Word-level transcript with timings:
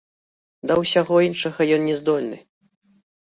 Да 0.69 0.77
ўсяго 0.81 1.15
іншага 1.27 1.67
ён 1.77 1.81
не 1.89 1.95
здольны. 1.99 2.37